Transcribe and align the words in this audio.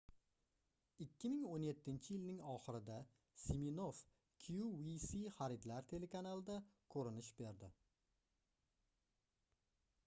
2017-yilning 1.03 2.39
oxirida 2.53 2.95
siminoff 3.41 4.01
qvc 4.47 5.21
xaridlar 5.37 5.87
telekanalida 5.93 6.59
koʻrinish 6.97 7.33
berdi 7.43 7.73